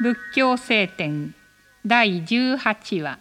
[0.00, 1.34] 仏教聖典
[1.84, 3.18] 第18話。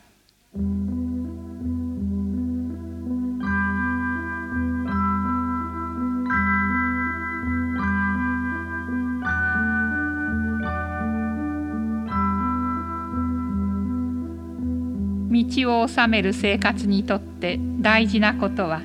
[15.32, 18.82] 道を治める生活にとって大事なことは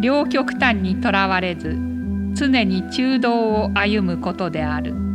[0.00, 1.78] 両極端にとらわれず
[2.34, 5.07] 常に中道を歩むことである。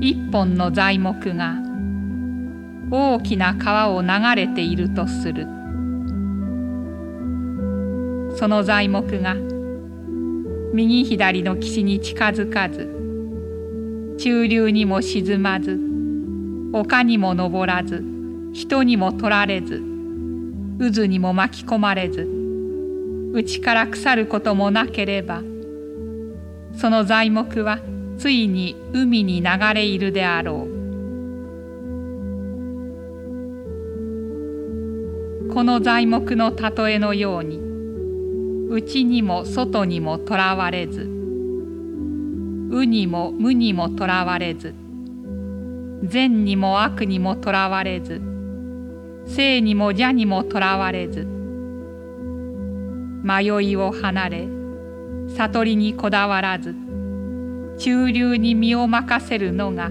[0.00, 1.54] 一本の材木が
[2.90, 5.60] 大きな川を流れているとする。
[8.36, 9.34] その材木が
[10.72, 12.88] 右左の岸に近づかず
[14.18, 15.78] 中流にも沈まず
[16.72, 18.04] 丘にも登らず
[18.52, 19.82] 人にも取られず
[20.78, 22.26] 渦にも巻き込まれず
[23.34, 25.42] 内から腐ることもなければ
[26.76, 27.78] その材木は
[28.20, 30.80] ついに海に流れいるであろう。
[35.54, 37.58] この材木の例えのように
[38.68, 41.00] 内にも外にもとらわれず
[42.70, 44.74] うにも無にもとらわれず
[46.04, 48.20] 善にも悪にもとらわれず
[49.26, 51.26] 生にも邪にもとらわれず
[53.24, 54.46] 迷いを離れ
[55.36, 56.89] 悟りにこだわらず
[57.78, 59.90] 中流に身を任せるのが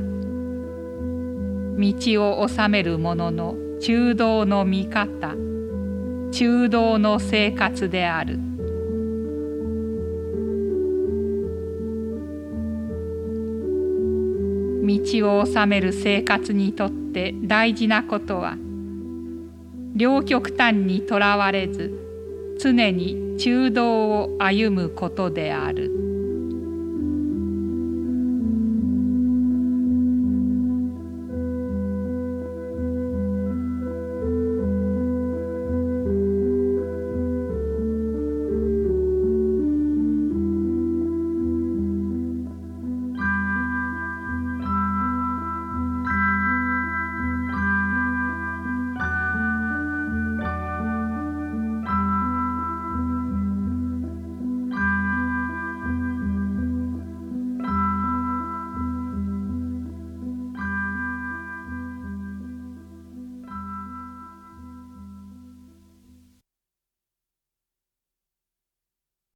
[1.78, 1.94] 道
[2.42, 5.36] を治める者の中道の見方
[6.32, 8.40] 中道の生活である。
[14.98, 18.58] 道を治める生活にとって大事なことは
[19.96, 21.94] 両極端にとらわれず
[22.60, 26.09] 常に中道を歩むことである。